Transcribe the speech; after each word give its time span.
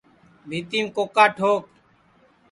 بھِیتِیم 0.47 0.85
کوکا 0.95 1.25
ٹھوک 1.35 1.63